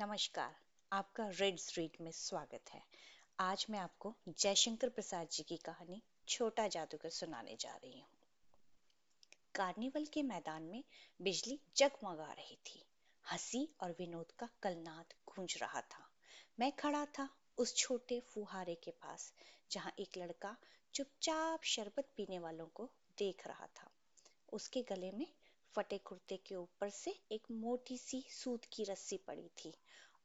[0.00, 0.56] नमस्कार,
[0.92, 2.82] आपका red street में स्वागत है।
[3.40, 8.08] आज मैं आपको जयशंकर प्रसाद जी की कहानी छोटा जादूगर सुनाने जा रही हूँ।
[9.54, 10.84] कार्निवल के मैदान में
[11.22, 12.84] बिजली जगमगा रही थी।
[13.32, 16.10] हँसी और विनोद का कलनाद गूंज रहा था।
[16.60, 19.34] मैं खड़ा था उस छोटे फुहारे के पास,
[19.70, 20.56] जहाँ एक लड़का
[20.94, 23.90] चुपचाप शरबत पीने वालों को देख रहा था।
[24.52, 25.26] उसके गले में
[25.74, 29.74] फटे कुर्ते के ऊपर से एक मोटी सी सूत की रस्सी पड़ी थी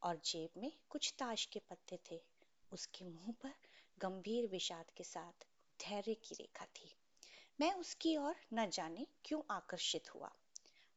[0.04, 2.22] और जेब में कुछ ताश के पत्ते थे।
[2.72, 3.54] उसके मुँह पर
[4.00, 5.46] गंभीर विषाद के साथ
[5.80, 6.96] धैर्य की रेखा थी।
[7.60, 10.32] मैं उसकी ओर न जाने क्यों आकर्षित हुआ।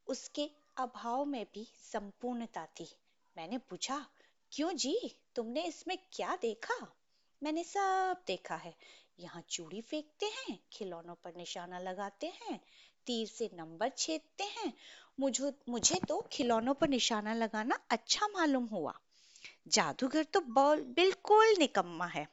[0.06, 2.96] उसके अभाव में भी संपूर्णता थी।
[3.36, 4.06] मैंने पूछा,
[4.52, 5.16] क्यों जी?
[5.34, 6.96] तुमने इसमें क्या देखा?
[7.42, 8.74] मैंने सब देखा है।
[9.18, 12.60] यहाँ चूड़ी फेंकते हैं, खिलौनों पर निशाना लगाते हैं
[13.06, 14.72] तीर से नंबर छेदते हैं।
[15.20, 18.94] मुझे मुझे तो खिलौनों पर निशाना लगाना अच्छा मालूम हुआ।
[19.68, 22.26] जादूगर तो बिल्कुल निकम्मा है।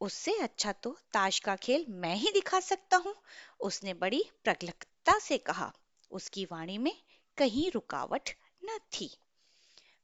[0.00, 3.14] उससे अच्छा तो ताश का खेल मैं ही दिखा सकता हूँ,
[3.60, 5.72] उसने बड़ी प्रगलता से कहा।
[6.10, 6.92] उसकी वाणी में
[7.38, 8.30] कहीं रुकावट
[8.64, 9.10] न थी।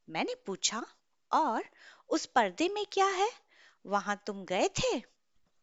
[0.09, 0.87] मैंने पूछा,
[1.33, 1.65] और
[2.09, 3.29] उस पर्दे में क्या है?
[3.87, 4.97] वहाँ तुम गए थे?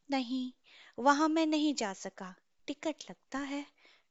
[0.10, 0.52] नहीं,
[0.98, 2.34] वहाँ मैं नहीं जा सका।
[2.70, 3.66] टिकट लगता है।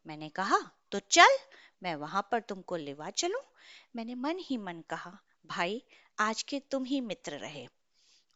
[0.06, 0.58] मैंने कहा
[0.92, 1.38] तो चल,
[1.82, 3.40] मैं वहाँ पर तुमको लेवा चलूँ।
[3.96, 5.82] मैंने मन ही मन कहा, भाई,
[6.18, 7.68] आज के तुम ही मित्र रहे।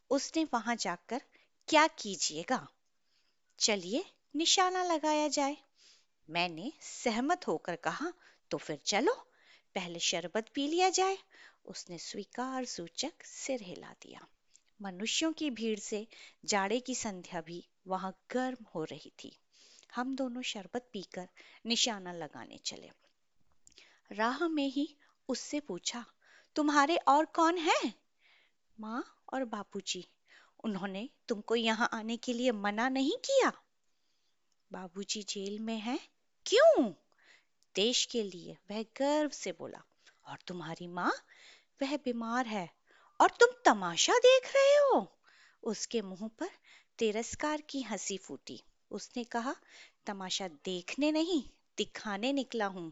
[0.09, 1.21] उसने वहाँ जाकर
[1.67, 2.67] क्या कीजिएगा?
[3.59, 5.57] चलिए, निशाना लगाया जाए।
[6.29, 8.13] मैंने सहमत होकर कहा
[8.51, 9.13] तो फिर चलो,
[9.75, 11.17] पहले शरबत पी लिया जाए।
[11.65, 14.27] उसने स्वीकार सूचक सिर हिला दिया।
[14.81, 16.07] मनुष्यों की भीड़ से
[16.45, 19.37] जाड़े की संध्या भी वहाँ गर्म हो रही थी।
[19.95, 21.29] हम दोनों शरबत पीकर
[21.65, 22.91] निशाना लगाने चले।
[24.11, 24.97] राह में ही
[25.29, 26.05] उससे पूछा,
[26.55, 27.93] तुम्हारे और कौन है?
[28.79, 30.07] माँ और बापूजी
[30.63, 33.51] उन्होंने तुमको यहाँ आने के लिए मना नहीं किया?
[34.71, 35.99] बाबूजी जेल में हैं?
[36.45, 36.93] क्यों?
[37.75, 39.83] देश के लिए, वह गर्व से बोला।
[40.25, 41.13] और तुम्हारी माँ?
[41.81, 42.69] वह बीमार है।
[43.21, 45.19] और तुम तमाशा देख रहे हो?
[45.63, 46.49] उसके मुँह पर
[46.97, 49.55] तिरस्कार की हँसी फूटी। उसने कहा,
[50.05, 51.43] तमाशा देखने नहीं,
[51.77, 52.91] दिखाने निकला हूँ।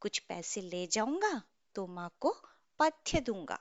[0.00, 1.42] कुछ पैसे ले जाऊँगा
[1.74, 2.36] तो माँ को
[2.80, 3.58] पथ्य दूँगा।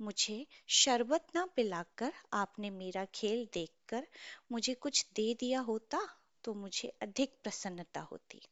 [0.00, 4.06] मुझे शरबत ना पिलाकर आपने मेरा खेल देखकर
[4.52, 5.98] मुझे कुछ दे दिया होता
[6.44, 8.42] तो मुझे अधिक प्रसन्नता होती।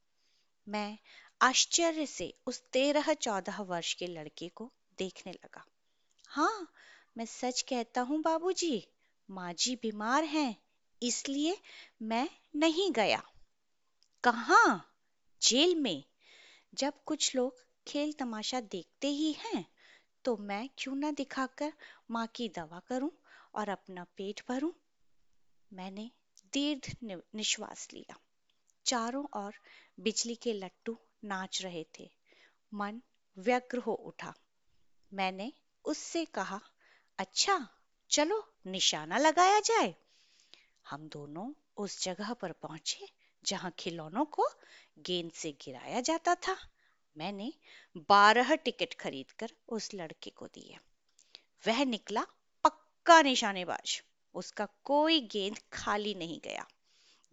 [0.68, 0.98] मैं
[1.40, 5.64] आश्चर्य से उस तेरह चौदह वर्ष के लड़के को देखने लगा।
[6.28, 6.72] हाँ
[7.16, 8.88] मैं सच कहता हूँ बाबूजी,
[9.30, 10.61] माँ जी बीमार हैं।
[11.02, 11.60] इसलिए
[12.02, 13.22] मैं नहीं गया।
[14.24, 14.84] कहा?
[15.42, 16.04] जेल में।
[16.74, 19.64] जब कुछ लोग खेल तमाशा देखते ही हैं
[20.24, 21.72] तो मैं क्यों ना दिखाकर
[22.10, 23.10] माँ की दवा करूँ
[23.54, 24.72] और अपना पेट भरूं?
[25.72, 26.10] मैंने
[26.52, 26.94] दीर्घ
[27.34, 28.18] निश्वास लिया।
[28.84, 29.54] चारों ओर
[30.00, 32.10] बिजली के लट्टू नाच रहे थे।
[32.74, 33.00] मन
[33.38, 34.34] व्यग्र हो उठा।
[35.12, 35.52] मैंने
[35.84, 36.60] उससे कहा
[37.18, 37.68] अच्छा
[38.10, 39.94] चलो, निशाना लगाया जाए।
[40.90, 43.08] हम दोनों उस जगह पर पहुँचे
[43.44, 44.46] जहाँ खिलौनों को
[44.98, 46.56] गेंद से गिराया जाता था।
[47.16, 47.52] मैंने
[47.96, 50.78] बारह टिकट खरीदकर उस लड़के को दिए।
[51.66, 52.26] वह निकला
[52.64, 54.02] पक्का निशानेबाज।
[54.34, 56.66] उसका कोई गेंद खाली नहीं गया।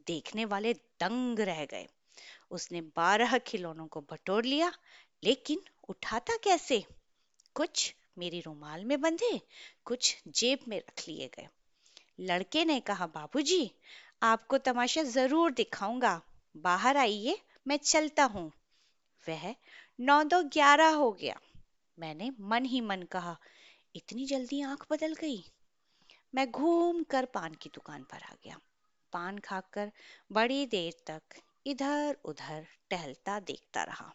[0.07, 1.87] देखने वाले दंग रह गए।
[2.51, 4.73] उसने बारह खिलौनों को बटोर लिया,
[5.23, 6.85] लेकिन उठाता कैसे?
[7.53, 9.41] कुछ मेरी रुमाल में बंधे,
[9.85, 11.47] कुछ जेब में रख लिए गए।
[12.19, 13.71] लड़के ने कहा, बाबूजी,
[14.23, 16.21] आपको तमाशा ज़रूर दिखाऊँगा।
[16.57, 18.51] बाहर आइए, मैं चलता हूँ।
[19.27, 19.55] वह
[19.99, 21.39] नौ दो ग्यारह हो गया।
[21.99, 23.37] मैंने मन ही मन कहा,
[23.95, 25.43] इतनी जल्दी आँख बदल गई।
[26.35, 28.59] मैं घूम कर पान की दुकान पर आ गया।
[29.13, 29.91] पान खाकर
[30.31, 31.21] बड़ी देर तक
[31.65, 34.13] इधर उधर टहलता देखता रहा।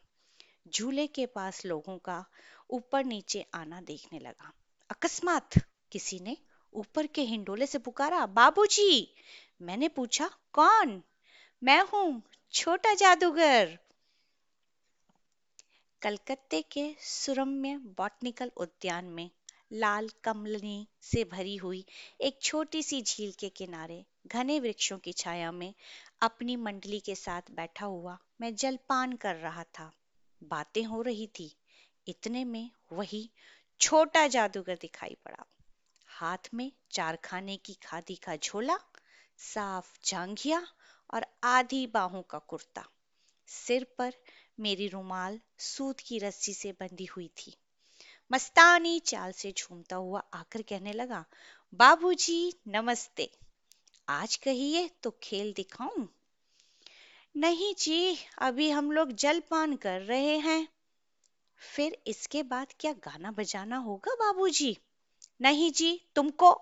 [0.69, 2.25] झूले के पास लोगों का
[2.70, 4.53] ऊपर नीचे आना देखने लगा।
[4.91, 5.50] अकस्मात
[5.93, 6.37] किसी ने
[6.75, 9.15] ऊपर के हिंडोले से पुकारा, बाबूजी,
[9.62, 11.03] मैंने पूछा, कौन?
[11.62, 12.23] मैं हूँ
[12.53, 13.79] छोटा जादूगर.
[16.03, 19.31] कलकत्ते के सुरम्य बॉटनिकल उद्यान में
[19.73, 21.85] लाल कमलनी से भरी हुई
[22.21, 25.75] एक छोटी सी झील के किनारे घने वृक्षों की छाया में
[26.23, 29.91] अपनी मंडली के साथ बैठा हुआ मैं जलपान कर रहा था।
[30.43, 31.56] बातें हो रही थी,
[32.09, 33.31] इतने में वही
[33.81, 35.44] छोटा जादूगर दिखाई पड़ा।
[36.25, 38.79] हाथ में चारखाने की खादी का झोला,
[39.38, 40.67] साफ़ जांघिया
[41.15, 42.85] और आधी बाहों का कुर्ता।
[43.47, 44.15] सिर पर
[44.61, 47.56] मेरी रुमाल सूत की रस्सी से बंधी हुई थी।
[48.32, 51.25] मस्तानी चाल से झूमता हुआ आकर कहने लगा,
[51.75, 53.31] बाबूजी, नमस्ते।
[54.09, 56.09] आज कहिए तो खेल दिखाऊँ?
[57.37, 60.69] नहीं जी, अभी हम लोग जलपान कर रहे हैं।
[61.56, 64.79] फिर इसके बाद क्या गाना बजाना होगा, बाबूजी?
[65.40, 66.52] नहीं जी, तुमको।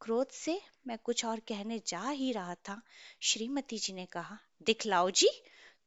[0.00, 2.82] क्रोध से मैं कुछ और कहने जा ही रहा था,
[3.20, 5.28] श्रीमती जी ने कहा, दिखलाओ जी,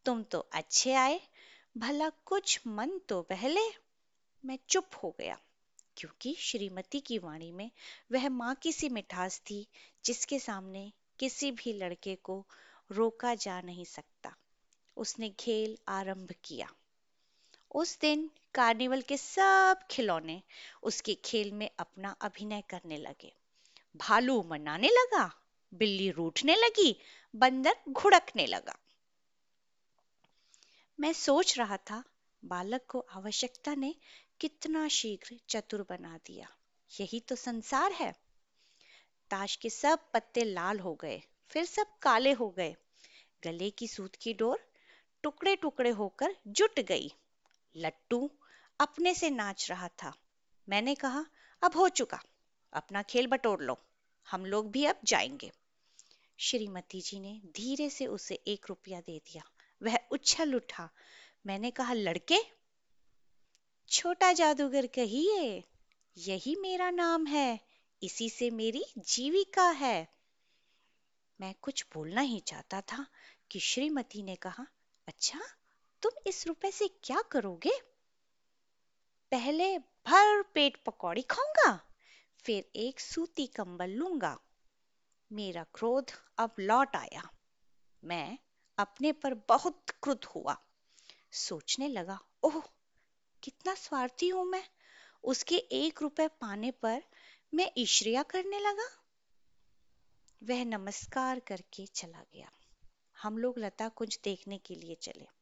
[0.05, 1.21] तुम तो अच्छे आए,
[1.77, 3.61] भला कुछ मन तो पहले
[4.45, 5.37] मैं चुप हो गया,
[5.97, 7.71] क्योंकि श्रीमती की वाणी में
[8.11, 9.67] वह माँ की सी मिठास थी,
[10.05, 12.45] जिसके सामने किसी भी लड़के को
[12.91, 14.35] रोका जा नहीं सकता।
[14.97, 16.67] उसने खेल आरंभ किया।
[17.75, 20.41] उस दिन कार्निवल के सब खिलौने
[20.83, 23.33] उसके खेल में अपना अभिनय करने लगे।
[23.97, 25.41] भालू मनाने लगा,
[25.73, 27.01] बिल्ली रूठने लगी,
[27.35, 28.77] बंदर घुड़कने लगा।
[30.99, 32.03] मैं सोच रहा था,
[32.45, 33.95] बालक को आवश्यकता ने
[34.39, 36.47] कितना शीघ्र चतुर बना दिया।
[37.01, 38.11] यही तो संसार है।
[39.29, 42.75] ताश के सब पत्ते लाल हो गए, फिर सब काले हो गए।
[43.43, 44.67] गले की सूत की डोर
[45.23, 47.13] टुकड़े टुकड़े होकर जुट गई।
[47.75, 48.31] लट्टू
[48.79, 50.13] अपने से नाच रहा था।
[50.69, 51.25] मैंने कहा,
[51.61, 52.23] अब हो चुका।
[52.73, 53.77] अपना खेल बटोर लो।
[54.31, 55.51] हम लोग भी अब जाएँगे।
[56.37, 59.43] श्रीमती जी ने धीरे से उसे एक रुपया दे दिया।
[59.83, 60.89] वह उछल उठा।
[61.45, 62.37] मैंने कहा, लड़के,
[63.89, 65.63] छोटा जादूगर कहिए,
[66.17, 67.59] यही मेरा नाम है।
[68.03, 70.07] इसी से मेरी जीविका है।
[71.41, 73.07] मैं कुछ बोलना ही चाहता था
[73.51, 74.67] कि श्रीमती ने कहा
[75.07, 75.41] अच्छा
[76.01, 77.96] तुम इस रुपए से क्या करोगे?
[79.31, 81.79] पहले भर पेट पकौड़ी खाऊँगा,
[82.45, 84.39] फिर एक सूती कंबल लूँगा।
[85.31, 87.29] मेरा क्रोध अब लौट आया।
[88.03, 88.37] मैं
[88.77, 90.57] अपने पर बहुत क्रुद्ध हुआ।
[91.31, 92.61] सोचने लगा, ओह,
[93.43, 94.63] कितना स्वार्थी हूँ मैं।
[95.23, 97.03] उसके एक रुपए पाने पर
[97.53, 98.89] मैं ईश्रिया करने लगा।
[100.43, 102.51] वह नमस्कार करके चला गया।
[103.21, 105.36] हम लोग लता कुंज देखने के लिए चले।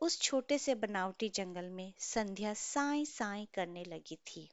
[0.00, 4.50] उस छोटे से बनावटी जंगल में संध्या साई साई करने लगी थी।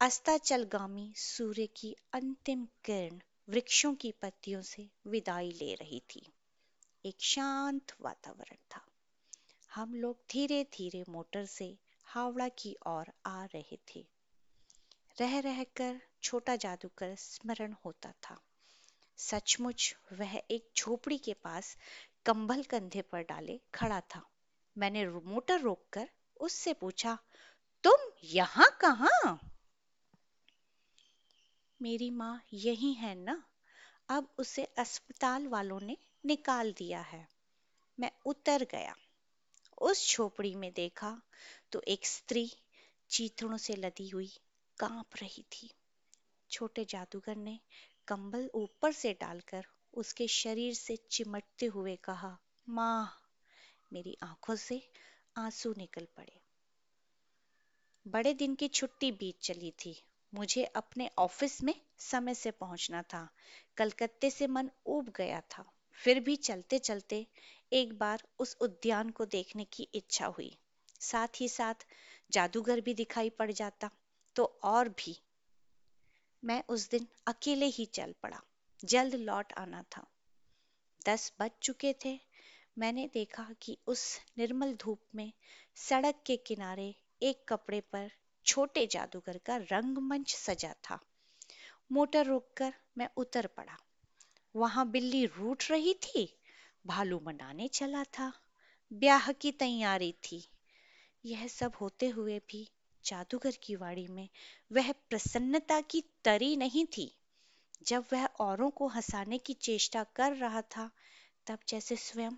[0.00, 6.32] अस्ताचलगामी सूर्य की अंतिम किरण वृक्षों की पत्तियों से विदाई ले रही थी।
[7.06, 8.86] एक शांत वातावरण था।
[9.74, 14.06] हम लोग धीरे धीरे मोटर से हावड़ा की ओर आ रहे थे।
[15.20, 18.40] रह रहकर छोटा जादूगर स्मरण होता था।
[19.16, 21.76] सचमुच वह एक झोपड़ी के पास
[22.26, 24.22] कंबल कंधे पर डाले, खड़ा था।
[24.78, 26.08] मैंने मोटर रोककर
[26.40, 27.18] उससे पूछा,
[27.84, 29.38] तुम यहाँ कहा?
[31.82, 33.42] मेरी माँ यही है ना?
[34.08, 37.28] अब उसे अस्पताल वालों ने निकाल दिया है।
[38.00, 38.94] मैं उतर गया।
[39.78, 41.22] उस झोपड़ी में देखा
[41.72, 42.50] तो एक स्त्री
[43.10, 44.32] चीथड़ों से लदी हुई
[44.78, 45.70] काँप रही थी।
[46.50, 47.60] छोटे जादूगर ने
[48.08, 49.66] कंबल ऊपर से डालकर
[49.96, 52.38] उसके शरीर से चिमटते हुए कहा,
[52.68, 53.20] माँ,
[53.92, 54.90] मेरी आँखों से
[55.36, 56.40] आँसू निकल पड़े।
[58.06, 60.04] बड़े दिन की छुट्टी बीत चली थी।
[60.34, 63.28] मुझे अपने ऑफ़िस में समय से पहुँचना था।
[63.76, 67.26] कलकत्ते से मन उब गया था। फिर भी चलते चलते
[67.72, 70.58] एक बार उस उद्यान को देखने की इच्छा हुई।
[71.00, 71.74] साथ ही साथ
[72.30, 73.90] जादूगर भी दिखाई पड़ जाता
[74.36, 75.20] तो और भी।
[76.44, 78.42] मैं उस दिन अकेले ही चल पड़ा।
[78.84, 80.06] जल्द लौट आना था।
[81.06, 82.20] दस बज चुके थे।
[82.78, 85.32] मैंने देखा कि उस निर्मल धूप में
[85.74, 88.10] सड़क के किनारे एक कपड़े पर
[88.46, 91.00] छोटे जादूगर का रंगमंच सजा था।
[91.92, 93.76] मोटर रोककर मैं उतर पड़ा।
[94.56, 96.38] वहाँ बिल्ली रूट रही थी,
[96.86, 98.32] भालू मनाने चला था,
[98.92, 100.48] ब्याह की तैयारी थी।
[101.24, 102.70] यह सब होते हुए भी
[103.04, 104.28] जादूगर की वाड़ी में
[104.72, 107.16] वह प्रसन्नता की तरी नहीं थी।
[107.86, 110.90] जब वह औरों को हंसाने की चेष्टा कर रहा था,
[111.46, 112.30] तब जैसे स्वयं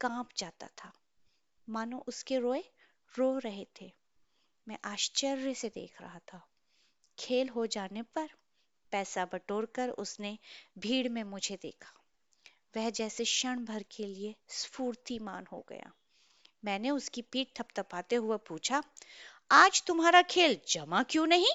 [0.00, 0.92] काँप जाता था।
[1.68, 2.64] मानो उसके रोए
[3.18, 3.92] रो रहे थे।
[4.68, 6.48] मैं आश्चर्य से देख रहा था।
[7.18, 8.28] खेल हो जाने पर
[8.92, 10.38] पैसा बटोर कर उसने
[10.78, 12.00] भीड़ में मुझे देखा।
[12.76, 15.92] वह जैसे क्षण भर के लिए स्फूर्तिमान हो गया।
[16.64, 18.82] मैंने उसकी पीठ थपथपाते हुए पूछा,
[19.50, 21.46] आज तुम्हारा खेल जमा क्यों नहीं?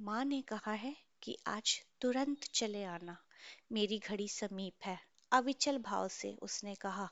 [0.00, 3.24] माँ ने कहा है कि आज तुरंत चले आना।
[3.72, 5.00] मेरी घड़ी समीप है।
[5.32, 7.10] अविचल भाव से उसने कहा,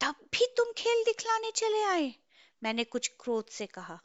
[0.00, 2.14] तब भी तुम खेल दिखलाने चले आए?
[2.62, 4.02] मैंने कुछ क्रोध से कहा,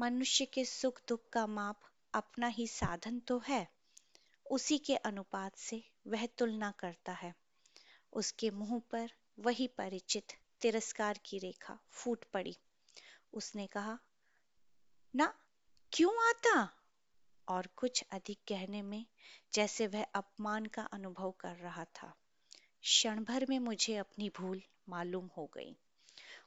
[0.00, 1.80] मनुष्य के सुख दुख का माप
[2.14, 3.68] अपना ही साधन तो है।
[4.50, 7.34] उसी के अनुपात से वह तुलना करता है।
[8.12, 10.26] उसके मुँह पर वही परिचित
[10.60, 12.56] तिरस्कार की रेखा फूट पड़ी।
[13.32, 13.98] उसने कहा,
[15.16, 15.34] ना,
[15.92, 16.81] क्यों आता?
[17.48, 19.06] और कुछ अधिक कहने में,
[19.52, 22.14] जैसे वह अपमान का अनुभव कर रहा था।
[22.82, 25.76] क्षण भर में मुझे अपनी भूल मालूम हो गई।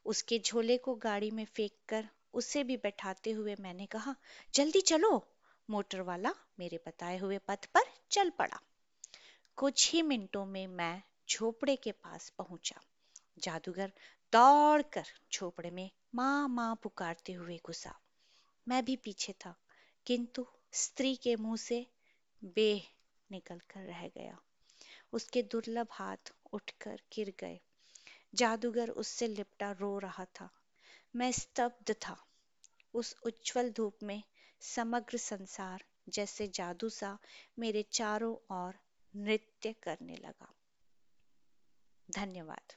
[0.05, 4.15] उसके झोले को गाड़ी में फेंक कर उसे भी बैठाते हुए मैंने कहा,
[4.53, 5.27] जल्दी चलो।
[5.69, 8.59] मोटर वाला मेरे बताए हुए पथ पर चल पड़ा।
[9.55, 12.81] कुछ ही मिनटों में मैं झोपड़े के पास पहुँचा।
[13.39, 13.91] जादूगर
[14.33, 17.99] दौड़कर झोपड़े में माँ माँ पुकारते हुए घुसा।
[18.67, 19.55] मैं भी पीछे था,
[20.05, 21.87] किंतु स्त्री के मुँह से
[22.43, 22.83] बे
[23.31, 24.39] निकल कर रह गया।
[25.13, 27.59] उसके दुर्लभ हाथ उठकर गिर गए।
[28.35, 30.49] जादूगर उससे लिपटा रो रहा था।
[31.15, 32.25] मैं स्तब्ध था।
[32.93, 34.23] उस उज्जवल धूप में
[34.59, 37.17] समग्र संसार जैसे जादू सा
[37.59, 38.73] मेरे चारों ओर
[39.15, 40.53] नृत्य करने लगा।
[42.11, 42.73] धन्यवाद।